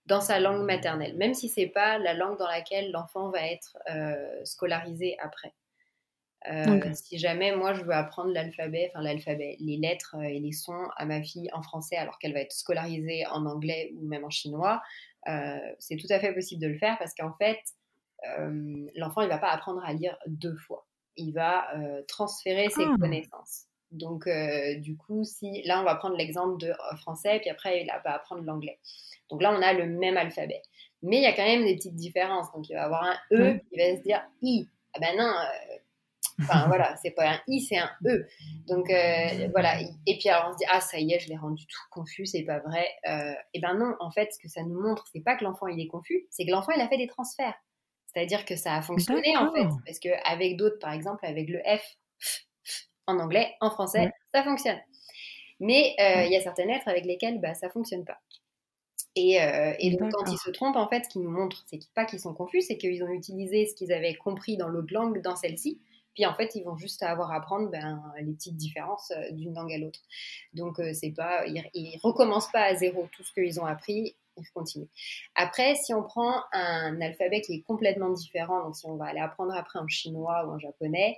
[0.08, 3.78] dans sa langue maternelle, même si c'est pas la langue dans laquelle l'enfant va être
[4.44, 5.54] scolarisé après.
[6.96, 11.06] Si jamais moi je veux apprendre l'alphabet, enfin l'alphabet, les lettres et les sons à
[11.06, 14.82] ma fille en français alors qu'elle va être scolarisée en anglais ou même en chinois,
[15.80, 17.60] c'est tout à fait possible de le faire parce qu'en fait,
[18.96, 20.88] l'enfant, il va pas apprendre à lire deux fois.
[21.18, 21.68] Il va
[22.08, 22.96] transférer ses ah.
[23.00, 23.66] connaissances.
[23.92, 24.30] Donc,
[24.78, 28.44] du coup, si là, on va prendre l'exemple de français, puis après, il va apprendre
[28.44, 28.80] l'anglais.
[29.30, 30.62] Donc là, on a le même alphabet.
[31.04, 32.52] Mais il y a quand même des petites différences.
[32.54, 34.68] Donc, il va avoir un E, il va se dire I.
[34.94, 35.34] Ah ben non,
[36.42, 38.26] Enfin voilà, c'est pas un i, c'est un e.
[38.68, 39.80] Donc euh, voilà.
[40.08, 42.26] Et puis alors on se dit ah ça y est, je l'ai rendu tout confus,
[42.26, 42.88] c'est pas vrai.
[43.08, 45.68] Euh, et ben non, en fait, ce que ça nous montre, c'est pas que l'enfant
[45.68, 47.56] il est confus, c'est que l'enfant il a fait des transferts.
[48.14, 51.60] C'est-à-dire que ça a fonctionné en fait, parce que avec d'autres, par exemple avec le
[51.60, 51.98] f,
[53.08, 54.80] en anglais, en français, ça fonctionne.
[55.60, 58.18] Mais euh, il y a certaines lettres avec lesquelles bah, ça fonctionne pas.
[59.16, 59.38] Et,
[59.80, 62.22] et, donc, quand ils se trompent, en fait, ce qui nous montre, c'est pas qu'ils
[62.22, 65.82] sont confus, c'est qu'ils ont utilisé ce qu'ils avaient compris dans l'autre langue dans celle-ci.
[66.14, 69.54] Puis en fait, ils vont juste avoir à apprendre ben, les petites différences euh, d'une
[69.54, 70.02] langue à l'autre.
[70.54, 74.16] Donc euh, c'est pas, ils, ne recommencent pas à zéro tout ce qu'ils ont appris,
[74.42, 74.90] ils continuent.
[75.36, 79.20] Après, si on prend un alphabet qui est complètement différent, donc si on va aller
[79.20, 81.16] apprendre après en chinois ou en japonais,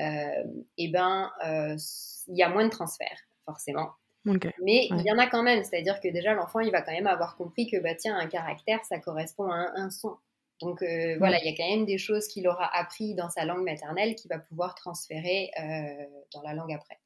[0.00, 0.44] euh,
[0.78, 3.90] et eh ben il y a moins de transferts forcément.
[4.24, 7.06] Mais il y en a quand même, c'est-à-dire que déjà l'enfant il va quand même
[7.06, 10.16] avoir compris que bah tiens un caractère ça correspond à un son.
[10.60, 13.44] Donc euh, voilà, il y a quand même des choses qu'il aura appris dans sa
[13.44, 16.04] langue maternelle qu'il va pouvoir transférer euh,
[16.34, 16.98] dans la langue après.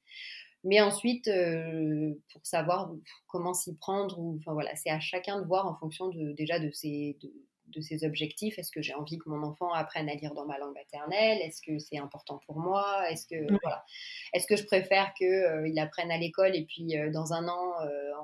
[0.64, 2.90] Mais ensuite, euh, pour savoir
[3.26, 6.58] comment s'y prendre, ou, enfin voilà, c'est à chacun de voir en fonction de, déjà
[6.58, 7.18] de ses,
[7.66, 8.58] de ses objectifs.
[8.58, 11.38] Est-ce que j'ai envie que mon enfant apprenne à lire dans ma langue maternelle?
[11.42, 13.10] Est-ce que c'est important pour moi?
[13.10, 13.84] Est-ce que voilà,
[14.32, 17.72] est-ce que je préfère qu'il euh, apprenne à l'école et puis euh, dans un an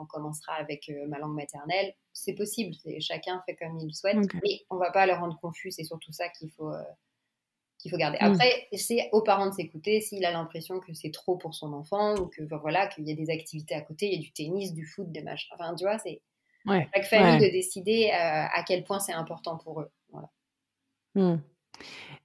[0.01, 1.93] on commencera avec ma langue maternelle?
[2.15, 2.75] C'est possible.
[3.01, 5.71] Chacun fait comme il le souhaite, mais on va pas le rendre confus.
[5.71, 6.73] C'est surtout ça qu'il faut
[7.81, 8.19] qu'il faut garder.
[8.21, 12.15] Après, c'est aux parents de s'écouter s'il a l'impression que c'est trop pour son enfant
[12.17, 14.73] ou que voilà qu'il y a des activités à côté, il y a du tennis,
[14.75, 15.49] du foot, des machins.
[15.55, 16.21] Enfin, tu vois, c'est
[16.67, 16.89] ouais.
[16.95, 19.91] chaque famille de décider euh, à quel point c'est important pour eux.
[20.13, 20.29] Voilà.
[21.15, 21.41] Mmh.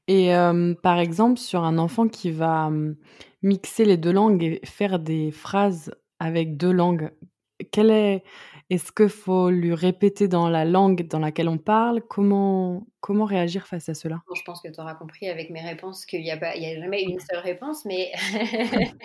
[0.07, 0.31] Et
[0.83, 2.69] par exemple, sur un enfant qui va
[3.41, 7.11] mixer les deux langues et faire des phrases avec deux langues,
[7.71, 8.23] quel est,
[8.69, 12.01] est-ce qu'il faut lui répéter dans la langue dans laquelle on parle?
[12.01, 14.21] Comment, comment réagir face à cela?
[14.35, 17.19] Je pense que tu auras compris avec mes réponses qu'il n'y a, a jamais une
[17.19, 18.11] seule réponse, mais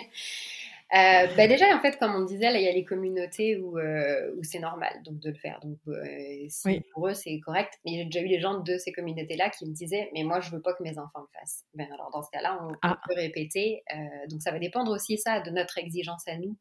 [0.93, 3.77] Euh, bah déjà, en fait, comme on disait, là, il y a les communautés où,
[3.77, 5.57] euh, où c'est normal donc, de le faire.
[5.63, 7.79] Donc, euh, si pour eux, c'est correct.
[7.85, 10.51] Mais j'ai déjà eu des gens de ces communautés-là qui me disaient Mais moi, je
[10.51, 11.63] veux pas que mes enfants le fassent.
[11.75, 12.99] Ben, alors, dans ce cas-là, on, ah.
[13.07, 13.83] peut répéter.
[14.29, 16.57] donc, ça va dépendre aussi, ça, de notre exigence à nous.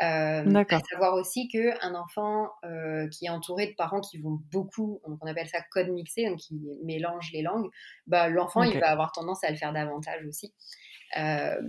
[0.00, 0.80] D'accord.
[0.90, 2.50] savoir aussi qu'un enfant
[3.10, 6.60] qui est entouré de parents qui vont beaucoup, on appelle ça code mixé, donc qui
[6.84, 7.68] mélangent les langues,
[8.06, 10.52] bah, l'enfant, il va avoir tendance à le faire davantage aussi.
[11.16, 11.60] Euh,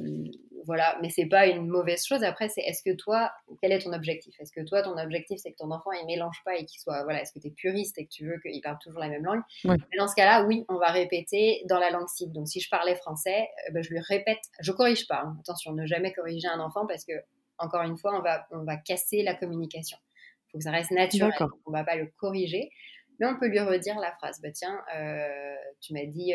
[0.65, 2.23] voilà, mais c'est pas une mauvaise chose.
[2.23, 4.33] Après, c'est est-ce que toi, quel est ton objectif?
[4.39, 7.03] Est-ce que toi, ton objectif, c'est que ton enfant il mélange pas et qu'il soit,
[7.03, 9.23] voilà, est-ce que tu es puriste et que tu veux qu'il parle toujours la même
[9.23, 9.41] langue?
[9.63, 12.33] Dans ce cas-là, oui, on va répéter dans la langue cible.
[12.33, 14.39] Donc, si je parlais français, euh, ben, je lui répète.
[14.59, 15.21] Je corrige pas.
[15.25, 15.37] Hein.
[15.41, 17.13] Attention, ne jamais corriger un enfant parce que,
[17.57, 19.97] encore une fois, on va, on va casser la communication.
[20.47, 21.33] Il faut que ça reste naturel.
[21.65, 22.69] On va pas le corriger,
[23.19, 24.41] mais on peut lui redire la phrase.
[24.41, 26.33] Bah tiens, euh, tu m'as dit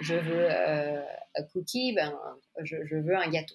[0.00, 1.02] je veux euh,
[1.36, 2.18] un cookie, ben,
[2.62, 3.54] je, veux un gâteau.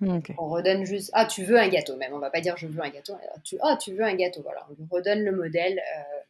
[0.00, 2.82] On redonne juste, ah, tu veux un gâteau même, on va pas dire je veux
[2.82, 4.66] un gâteau, tu, oh, tu veux un gâteau, voilà.
[4.78, 6.20] On redonne le modèle euh,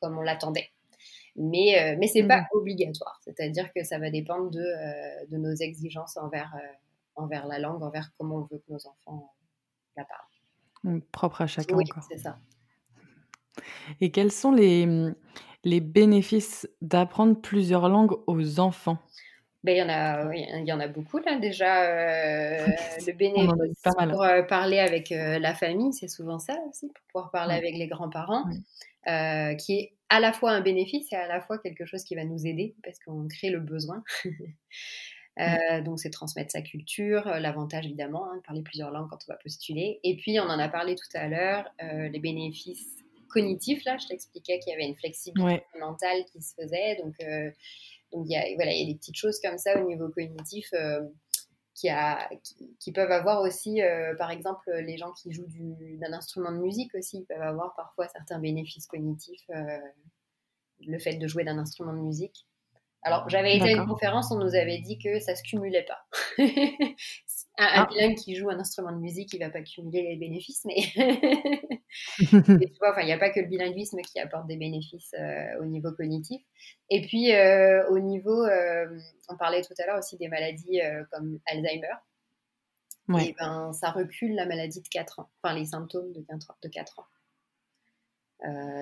[0.00, 0.70] comme on l'attendait.
[1.34, 2.46] Mais, euh, mais c'est pas mm.
[2.52, 6.54] obligatoire, c'est-à-dire que ça va dépendre de, de nos exigences envers,
[7.16, 9.34] envers la langue, envers comment on veut que nos enfants
[9.96, 11.00] la parlent.
[11.12, 11.76] propre à chacun.
[11.76, 12.38] Oui, c'est ça.
[14.00, 14.86] Et quels sont les,
[15.64, 18.98] les bénéfices d'apprendre plusieurs langues aux enfants?
[19.66, 21.82] Ben, il, y en a, il y en a beaucoup là déjà.
[21.82, 22.66] Euh,
[23.06, 27.30] le bénéfice pour euh, parler avec euh, la famille, c'est souvent ça aussi, pour pouvoir
[27.32, 28.44] parler avec les grands-parents,
[29.58, 32.24] qui est à la fois un bénéfice et à la fois quelque chose qui va
[32.24, 34.04] nous aider parce qu'on crée le besoin.
[35.84, 39.38] donc c'est transmettre sa culture, l'avantage évidemment hein, de parler plusieurs langues quand on va
[39.38, 40.00] postuler.
[40.02, 42.96] Et puis on en a parlé tout à l'heure, les bénéfices
[43.36, 46.96] cognitif, là, je t'expliquais qu'il y avait une flexibilité mentale qui se faisait.
[47.02, 47.50] Donc, euh,
[48.12, 50.08] donc il, y a, voilà, il y a des petites choses comme ça au niveau
[50.08, 51.02] cognitif euh,
[51.74, 52.28] qui, a,
[52.78, 55.46] qui, peuvent avoir aussi, euh, par exemple, les gens qui jouent
[56.00, 59.46] d'un instrument de musique aussi, peuvent avoir parfois certains bénéfices cognitifs.
[60.80, 62.46] le fait de jouer d'un instrument de musique.
[63.02, 66.06] Alors, j'avais été à une conférence, on nous avait dit que ça se cumulait pas.
[67.58, 67.86] un, ah.
[67.86, 70.74] bilingue qui joue un instrument de musique, il va pas cumuler les bénéfices, mais
[72.18, 75.64] tu vois, il n'y a pas que le bilinguisme qui apporte des bénéfices euh, au
[75.64, 76.42] niveau cognitif.
[76.90, 78.86] Et puis, euh, au niveau, euh,
[79.28, 80.80] on parlait tout à l'heure aussi des maladies
[81.10, 81.94] comme Alzheimer.
[83.20, 86.68] Et ben, ça recule la maladie de 4 ans, enfin les symptômes de 4, de
[86.68, 87.06] 4 ans.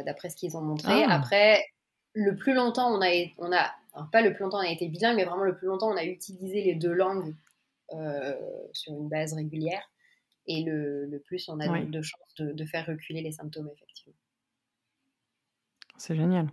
[0.05, 1.05] D'après ce qu'ils ont montré.
[1.05, 1.15] Ah.
[1.15, 1.65] Après,
[2.15, 3.71] le plus longtemps, on a, on a
[4.13, 6.05] pas le plus longtemps on a été bilingue, mais vraiment le plus longtemps on a
[6.05, 7.35] utilisé les deux langues
[7.93, 8.35] euh,
[8.73, 9.83] sur une base régulière.
[10.47, 14.15] Et le, le plus on a de, chances de, de, faire reculer les symptômes, effectivement.
[15.97, 16.51] C'est génial.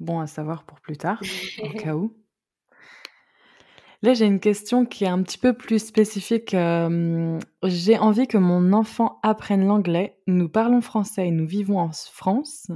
[0.00, 1.20] Bon à savoir pour plus tard,
[1.62, 2.14] au cas où.
[4.02, 6.54] Là, j'ai une question qui est un petit peu plus spécifique.
[6.54, 10.18] Euh, j'ai envie que mon enfant apprenne l'anglais.
[10.26, 12.70] Nous parlons français et nous vivons en France.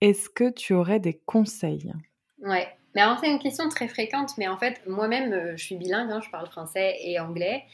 [0.00, 1.92] Est-ce que tu aurais des conseils?
[2.38, 5.76] Ouais, mais alors c'est une question très fréquente, mais en fait, moi-même, euh, je suis
[5.76, 7.64] bilingue, hein, je parle français et anglais.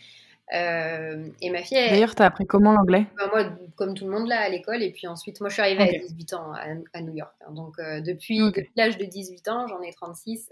[0.53, 1.79] Euh, et ma fille.
[1.79, 3.07] D'ailleurs, tu as appris comment l'anglais?
[3.17, 3.45] Ben, Moi,
[3.77, 4.83] comme tout le monde là à l'école.
[4.83, 7.33] Et puis ensuite, moi, je suis arrivée à 18 ans à, New York.
[7.41, 7.53] Hein.
[7.53, 8.41] donc, euh, depuis,
[8.75, 10.49] l'âge de 18 ans, j'en ai 36.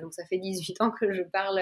[0.00, 1.60] donc, ça fait 18 ans que je parle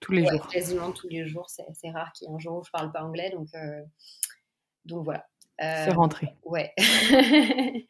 [0.00, 0.48] tous les jours.
[0.48, 1.48] Quasiment tous les jours.
[1.48, 3.30] C'est rare qu'il y ait un jour où je parle pas anglais.
[3.30, 3.50] Donc,
[4.84, 5.24] donc voilà.
[5.58, 6.34] C'est rentré.
[6.44, 6.72] Ouais.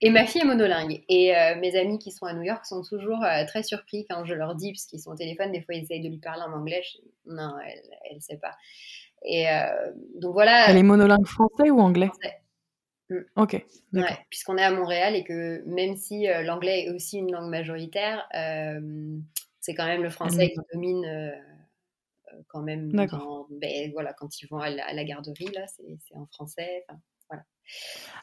[0.00, 1.02] et ma fille est monolingue.
[1.08, 4.24] Et euh, mes amis qui sont à New York sont toujours euh, très surpris quand
[4.24, 6.52] je leur dis, puisqu'ils sont au téléphone, des fois ils essayent de lui parler en
[6.52, 6.82] anglais.
[7.26, 8.56] Non, elle ne sait pas.
[9.24, 10.68] Et euh, donc voilà.
[10.70, 12.08] Elle est monolingue français ou anglais?
[12.08, 12.40] Français.
[13.10, 13.20] Mm.
[13.36, 13.64] Ok.
[13.92, 18.28] Ouais, puisqu'on est à Montréal et que même si l'anglais est aussi une langue majoritaire,
[19.60, 21.06] c'est quand même le français qui domine
[22.48, 22.90] quand même.
[22.92, 26.84] Ben, voilà, quand ils vont à la, garderie, là, c'est en français.
[27.28, 27.44] Voilà.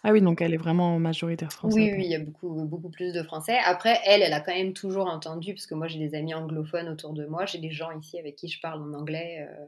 [0.04, 1.78] Ah oui, donc elle est vraiment majoritaire française.
[1.78, 3.58] Oui, oui, il y a beaucoup, beaucoup plus de français.
[3.65, 6.89] Après, elle, elle a quand même toujours entendu, parce que moi j'ai des amis anglophones
[6.89, 9.48] autour de moi, j'ai des gens ici avec qui je parle en anglais.
[9.48, 9.65] Euh.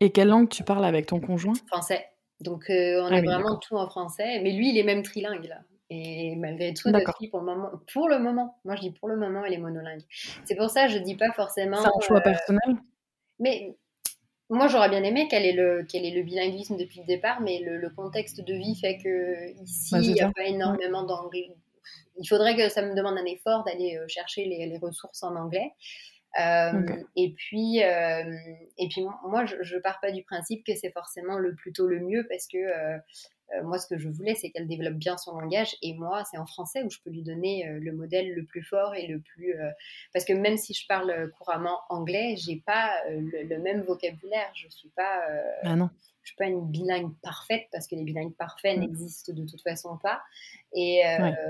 [0.00, 1.54] Et quelle langue tu parles avec ton conjoint?
[1.66, 2.06] Français.
[2.40, 4.40] Donc euh, on ah vraiment tout en français.
[4.42, 5.60] Mais lui, il est même trilingue là.
[5.92, 9.08] Et malgré tout, notre fille, pour le moment, pour le moment, moi je dis pour
[9.08, 10.02] le moment, elle est monolingue.
[10.44, 11.78] C'est pour ça que je dis pas forcément.
[11.78, 12.76] C'est un choix euh, personnel?
[13.40, 13.74] Mais
[14.50, 17.88] moi, j'aurais bien aimé qu'elle ait, le, ait le bilinguisme depuis le départ, mais le,
[17.90, 21.54] contexte de vie fait que ici, bah, il n'y a pas énormément d'anglais.
[22.18, 25.70] Il faudrait que ça me demande un effort d'aller euh, chercher les, ressources en anglais.
[26.40, 26.82] Euh,
[27.16, 28.36] et puis, euh,
[28.76, 31.86] et puis moi, je, ne pars pas du principe que c'est forcément le plus tôt
[31.86, 32.58] le mieux parce que
[33.62, 35.76] moi, ce que je voulais, c'est qu'elle développe bien son langage.
[35.82, 38.62] Et moi, c'est en français où je peux lui donner euh, le modèle le plus
[38.62, 39.54] fort et le plus.
[39.54, 39.70] Euh,
[40.12, 44.50] parce que même si je parle couramment anglais, j'ai pas le, même vocabulaire.
[44.54, 45.22] Je suis pas.
[45.62, 45.90] Ah non.
[46.22, 48.80] Je suis pas une bilingue parfaite parce que les bilingues parfaits mm.
[48.80, 50.20] n'existent de toute façon pas
[50.74, 51.02] et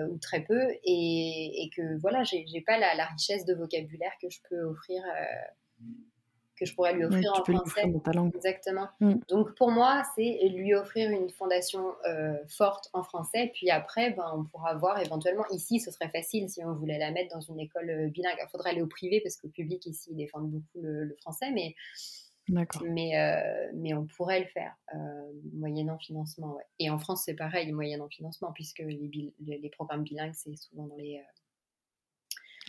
[0.09, 4.31] ou très peu et, et que voilà, j'ai pas la, la, richesse de vocabulaire que
[4.31, 5.03] je peux offrir
[6.61, 7.93] que je pourrais lui offrir en français.
[8.35, 8.89] Exactement.
[9.01, 9.15] Mm.
[9.29, 13.51] Donc pour moi, c'est lui offrir une fondation euh, forte en français.
[13.55, 15.45] Puis après, ben, on pourra voir éventuellement.
[15.51, 18.37] Ici, ce serait facile si on voulait la mettre dans une école euh, bilingue.
[18.39, 21.51] Il faudrait aller au privé parce qu'au public ici, ils défendent beaucoup le, français.
[21.51, 21.75] Mais,
[22.85, 24.75] mais, euh, mais on pourrait le faire,
[25.55, 26.59] moyennant financement.
[26.79, 30.97] Et en France, c'est pareil, moyennant financement, puisque les, les programmes bilingues, c'est souvent dans
[30.97, 31.23] les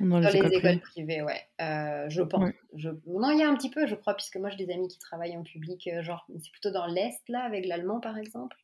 [0.10, 1.42] dans, les, écoles, privées, ouais.
[1.62, 2.52] Euh, je pense.
[2.76, 2.90] Je...
[3.08, 5.00] Non, il y a un petit peu, je crois, puisque moi j'ai des amis qui
[5.00, 8.58] travaillent en public, euh, genre, c'est plutôt dans l'Est, là, avec l'allemand, par exemple.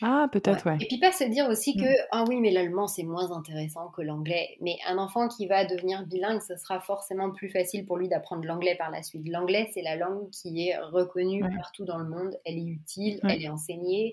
[0.00, 0.78] Ah, peut-être, ouais.
[0.80, 1.82] Et puis pas se dire aussi mm.
[1.82, 4.56] que, ah oui, mais l'allemand, c'est moins intéressant que l'anglais.
[4.60, 8.44] Mais un enfant qui va devenir bilingue, ce sera forcément plus facile pour lui d'apprendre
[8.44, 9.28] l'anglais par la suite.
[9.28, 12.38] L'anglais, c'est la langue qui est reconnue partout dans le monde.
[12.44, 14.12] Elle est utile, elle est enseignée.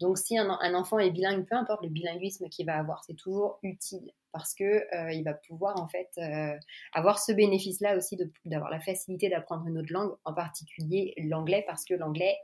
[0.00, 3.14] Donc si un, un, enfant est bilingue, peu importe le bilinguisme qu'il va avoir, c'est
[3.14, 6.58] toujours utile parce que euh, il va pouvoir en fait euh,
[6.92, 11.84] avoir ce bénéfice-là aussi d'avoir la facilité d'apprendre une autre langue, en particulier l'anglais, parce
[11.84, 12.36] que l'anglais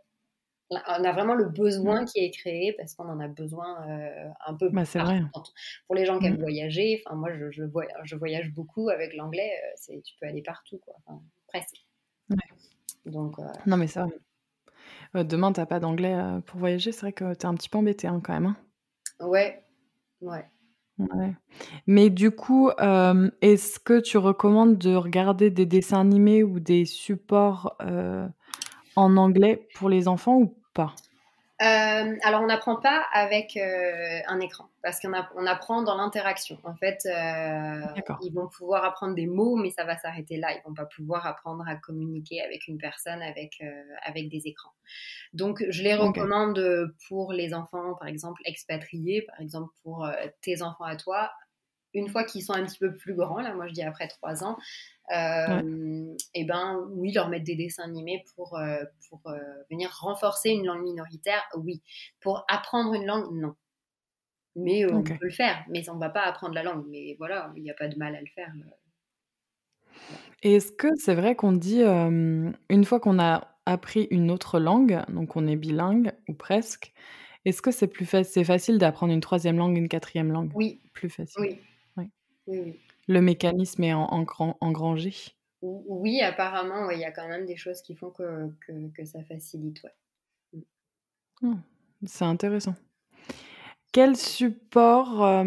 [0.70, 4.54] on a vraiment le besoin qui est créé parce qu'on en a besoin euh, un
[4.54, 5.20] peu bah, vrai.
[5.88, 6.42] pour les gens qui aiment mm.
[6.42, 7.02] voyager.
[7.04, 9.50] Enfin, moi, je, voyage, je voyage beaucoup avec l'anglais.
[9.74, 10.94] c'est tu peux aller partout, quoi.
[11.48, 11.84] presque.
[13.04, 13.34] Donc.
[13.66, 14.06] Non, mais ça.
[15.14, 16.92] demain, t'as pas d'anglais pour voyager.
[16.92, 18.46] C'est vrai que tu es un petit peu embêté hein, quand même.
[18.46, 19.26] Hein.
[19.26, 19.64] Ouais,
[20.20, 20.44] ouais.
[21.86, 22.70] Mais du coup,
[23.42, 27.76] est-ce que tu recommandes de regarder des dessins animés ou des supports,
[28.96, 30.94] en anglais pour les enfants ou pas?
[31.62, 36.58] Euh, alors, on n'apprend pas avec euh, un écran, parce qu'on on apprend dans l'interaction.
[36.64, 37.82] En fait, euh,
[38.22, 40.52] ils vont pouvoir apprendre des mots, mais ça va s'arrêter là.
[40.52, 43.62] Ils vont pas pouvoir apprendre à communiquer avec une personne avec,
[44.02, 44.72] avec des écrans.
[45.34, 50.08] Donc, je les recommande pour les enfants, par exemple, expatriés, par exemple, pour
[50.40, 51.30] tes enfants à toi,
[51.94, 54.44] une fois qu'ils sont un petit peu plus grands, là, moi je dis après trois
[54.44, 54.56] ans,
[55.12, 59.38] euh, et ben oui, leur mettre des dessins animés pour, euh, pour euh,
[59.70, 61.82] venir renforcer une langue minoritaire, oui.
[62.20, 63.54] Pour apprendre une langue, non.
[64.56, 66.84] Mais on peut le faire, mais on ne va pas apprendre la langue.
[66.88, 68.52] Mais voilà, il n'y a pas de mal à le faire.
[70.42, 75.02] Et est-ce que c'est vrai qu'on dit, une fois qu'on a appris une autre langue,
[75.08, 76.92] donc on est bilingue ou presque,
[77.44, 80.50] Est-ce que c'est plus c'est facile d'apprendre une troisième langue, une quatrième langue?
[80.54, 80.80] Oui.
[80.92, 81.40] Plus facile.
[81.40, 81.58] Oui.
[81.96, 82.10] Oui.
[82.46, 85.12] oui, Le mécanisme est en, en, engrangé.
[85.62, 88.48] Oui, apparemment, il y a quand même des choses qui font que,
[88.94, 89.82] que, ça facilite.
[89.82, 90.60] Ouais.
[91.42, 91.54] Mmh.
[92.06, 92.76] c'est intéressant.
[93.92, 95.44] Quel support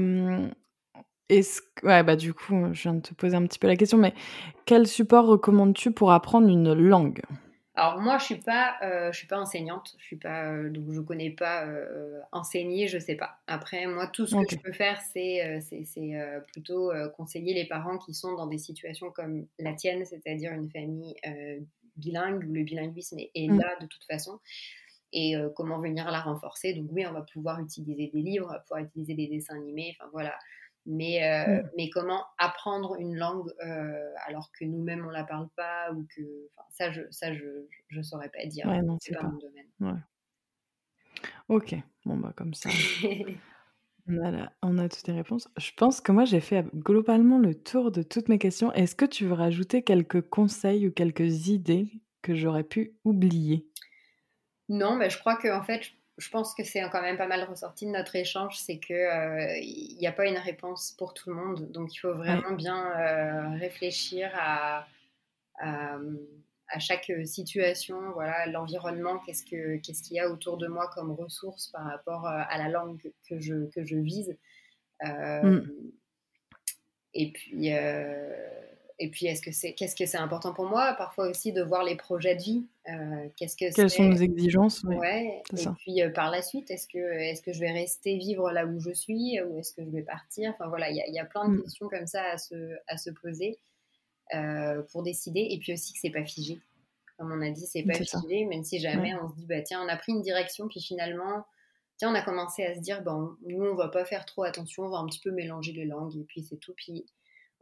[1.30, 1.88] est-ce que...
[1.88, 4.14] Ouais, bah du coup, je viens de te poser un petit peu la question, mais
[4.66, 7.22] quel support recommandes-tu pour apprendre une langue?
[7.76, 10.92] Alors moi, je suis pas, euh, je suis pas enseignante, je suis pas, euh, donc
[10.92, 13.40] je connais pas euh, enseigner, je sais pas.
[13.48, 16.14] Après, moi, tout ce que je peux faire, c'est, c'est,
[16.52, 21.16] plutôt conseiller les parents qui sont dans des situations comme la tienne, c'est-à-dire une famille
[21.96, 23.60] bilingue où le bilinguisme est, mmh.
[23.60, 24.40] là de toute façon,
[25.12, 26.74] et comment venir la renforcer.
[26.74, 30.38] Donc oui, on va pouvoir utiliser des livres, pouvoir utiliser des dessins animés, enfin voilà,
[30.86, 31.70] mais, euh, mmh.
[31.78, 36.22] mais comment apprendre une langue euh, alors que nous-mêmes on la parle pas ou que
[36.70, 38.66] ça je ça je je saurais pas dire.
[38.68, 39.68] Ouais, c'est pas, mon domaine.
[39.80, 40.00] Ouais.
[41.50, 41.76] ok.
[42.06, 42.70] Bon bah comme ça.
[44.06, 45.48] On a on a toutes les réponses.
[45.58, 48.74] Je pense que moi j'ai fait globalement le tour de toutes mes questions.
[48.74, 51.88] Est-ce que tu veux rajouter quelques conseils ou quelques idées
[52.22, 53.66] que j'aurais pu oublier?
[54.68, 57.44] Non mais je crois que en fait je pense que c'est quand même pas mal
[57.44, 61.36] ressorti de notre échange, c'est qu'il n'y euh, a pas une réponse pour tout le
[61.36, 61.72] monde.
[61.72, 64.88] Donc il faut vraiment bien euh, réfléchir à,
[65.58, 66.00] à,
[66.80, 71.68] chaque situation, voilà, l'environnement, qu'est-ce qu'il ce qu'il y a autour de moi comme ressources
[71.68, 74.38] par rapport euh, à la langue que je, que je vise.
[75.04, 75.62] Mm.
[77.16, 77.70] Et puis
[79.00, 81.84] et puis, est-ce que c'est, qu'est-ce que c'est important pour moi Parfois aussi de voir
[81.84, 82.66] les projets de vie.
[82.90, 85.42] Euh, qu'est-ce que Quelles sont nos exigences Ouais.
[85.52, 88.66] Et puis euh, par la suite, est-ce que, est-ce que je vais rester vivre là
[88.66, 90.52] où je suis ou est-ce que je vais partir?
[90.52, 91.64] Enfin voilà, il y, y, a plein de mm.
[91.64, 93.58] questions comme ça à se, à se poser
[94.36, 95.48] euh, pour décider.
[95.50, 96.60] Et puis aussi que c'est pas figé.
[97.18, 99.82] Comme on a dit, c'est pas figé, même si jamais on se dit, bah tiens,
[99.84, 101.46] on a pris une direction, puis finalement,
[101.98, 104.84] tiens, on a commencé à se dire, bon, nous, on va pas faire trop attention,
[104.84, 106.74] on va un petit peu mélanger les langues, et puis c'est tout.
[106.76, 107.06] Puis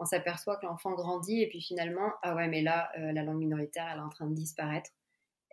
[0.01, 3.37] on s'aperçoit que l'enfant grandit et puis finalement, ah ouais, mais là, euh, la langue
[3.37, 4.89] minoritaire, elle est en train de disparaître.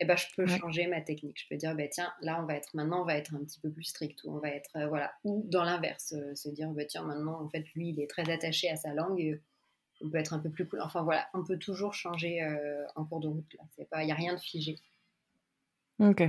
[0.00, 1.38] Et eh ben, je peux changer ma technique.
[1.42, 3.61] Je peux dire, bah, tiens, là, on va être maintenant, on va être un petit
[3.61, 6.70] peu plus strict, ou on va être, euh, voilà, ou dans l'inverse, euh, se dire,
[6.70, 9.38] bah, tiens, maintenant, en fait, lui, il est très attaché à sa langue,
[10.00, 10.80] on peut être un peu plus cool.
[10.80, 12.40] Enfin, voilà, on peut toujours changer
[12.94, 13.56] en cours de route.
[13.76, 14.76] il n'y a rien de figé.
[15.98, 16.22] Ok.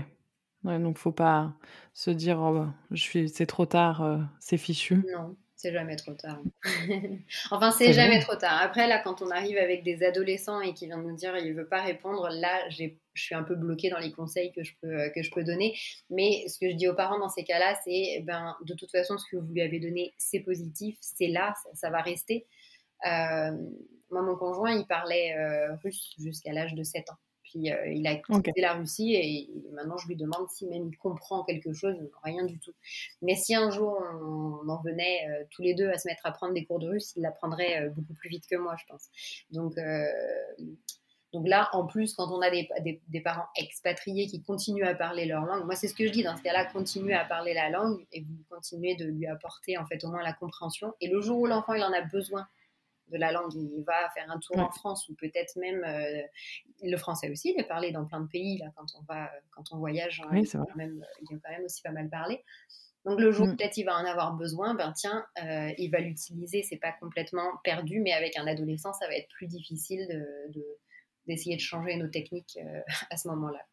[0.64, 1.54] Ouais, donc faut pas
[1.94, 5.06] se dire, oh, bah, c'est trop tard, c'est fichu.
[5.16, 5.38] Non.
[5.62, 6.40] C'est jamais trop tard.
[7.52, 8.62] enfin, c'est jamais trop tard.
[8.62, 11.68] Après, là, quand on arrive avec des adolescents et qui viennent nous dire il veut
[11.68, 15.10] pas répondre, là, je suis un peu bloquée dans les conseils que je peux, euh,
[15.10, 15.78] que je peux donner.
[16.10, 19.18] Mais ce que je dis aux parents dans ces cas-là, c'est ben, de toute façon,
[19.18, 22.48] ce que vous lui avez donné, c'est positif, c'est là, ça, va rester.
[23.06, 23.52] Euh,
[24.12, 27.18] moi, mon conjoint, il parlait euh, russe jusqu'à l'âge de 7 ans.
[27.50, 30.98] Puis euh, il a quitté la Russie et, maintenant je lui demande si même il
[30.98, 32.74] comprend quelque chose, rien du tout.
[33.22, 36.32] Mais si un jour on, en venait euh, tous les deux à se mettre à
[36.32, 39.10] prendre des cours de russe, il l'apprendrait euh, beaucoup plus vite que moi, je pense.
[39.52, 39.76] Donc
[41.32, 42.68] donc là, en plus, quand on a des,
[43.08, 46.24] des, parents expatriés qui continuent à parler leur langue, moi c'est ce que je dis
[46.24, 49.86] dans ce cas-là, continuez à parler la langue et vous continuez de lui apporter en
[49.86, 50.92] fait au moins la compréhension.
[51.02, 52.48] Et le jour où l'enfant il en a besoin
[53.12, 56.22] de la langue, il va faire un tour en France ou peut-être même euh,
[56.84, 59.64] le français aussi, il est parlé dans plein de pays là quand on va quand
[59.72, 62.44] on voyage, hein, il, est quand même, il est quand même aussi pas mal parlé.
[63.06, 63.58] Donc le jour où mm.
[63.58, 67.58] peut-être il va en avoir besoin, ben tiens, euh, il va l'utiliser, c'est pas complètement
[67.64, 70.08] perdu, mais avec un adolescent, ça va être plus difficile
[70.54, 70.64] de,
[71.28, 73.66] d'essayer de, changer nos techniques euh, à ce moment-là.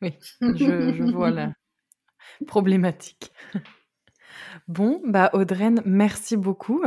[0.00, 1.52] Oui, je, je vois la
[2.46, 3.32] problématique.
[4.68, 6.82] Bon, bah Audreyne, merci beaucoup.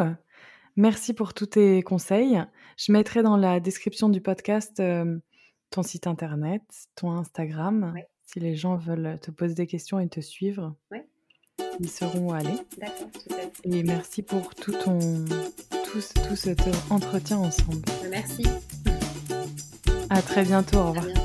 [0.76, 2.42] Merci pour tous tes conseils.
[2.78, 5.18] Je mettrai dans la description du podcast euh,
[5.70, 6.62] ton site internet,
[6.96, 7.94] ton Instagram.
[8.24, 10.76] Si les gens veulent te poser des questions et te suivre,
[11.80, 12.58] ils seront allés.
[12.78, 13.08] D'accord,
[13.64, 15.00] Et merci pour tout ton
[15.86, 17.82] tout, tout cet entretien ensemble.
[18.10, 18.44] Merci.
[20.10, 20.78] À très bientôt.
[20.78, 21.25] Au revoir.